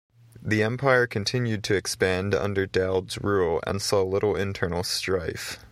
The 0.41 0.63
Empire 0.63 1.05
continued 1.05 1.63
to 1.65 1.75
expand 1.75 2.33
under 2.33 2.65
Daoud's 2.65 3.19
rule, 3.19 3.61
and 3.67 3.79
saw 3.79 4.01
little 4.01 4.35
internal 4.35 4.81
strife. 4.83 5.59